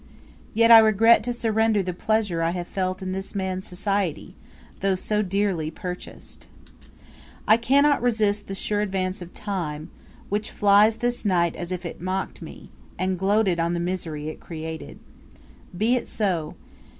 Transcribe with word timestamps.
Yet, 0.55 0.71
I 0.71 0.79
regret 0.79 1.23
to 1.25 1.31
surrender 1.31 1.83
the 1.83 1.93
pleasure 1.93 2.41
I 2.41 2.49
have 2.49 2.65
felt 2.67 3.03
in 3.03 3.11
this 3.11 3.35
man's 3.35 3.67
society, 3.67 4.33
though 4.79 4.95
so 4.95 5.21
dearly 5.21 5.69
purchased. 5.69 6.47
I 7.47 7.57
cannot 7.57 8.01
resist 8.01 8.47
the 8.47 8.55
sure 8.55 8.81
advance 8.81 9.21
of 9.21 9.31
time, 9.31 9.91
which 10.29 10.49
flies 10.49 10.95
this 10.95 11.23
night 11.23 11.55
as 11.55 11.71
if 11.71 11.85
it 11.85 12.01
mocked 12.01 12.41
me, 12.41 12.71
and 12.97 13.19
gloated 13.19 13.59
on 13.59 13.73
the 13.73 13.79
misery 13.79 14.27
it 14.27 14.39
created! 14.39 14.97
Be 15.77 15.95
it 15.95 16.07
so! 16.07 16.55